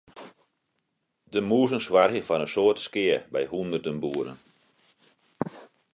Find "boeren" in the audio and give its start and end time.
4.01-4.37